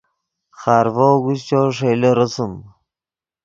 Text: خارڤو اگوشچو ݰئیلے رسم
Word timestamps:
خارڤو 0.59 1.07
اگوشچو 1.17 1.61
ݰئیلے 1.77 2.11
رسم 2.17 2.51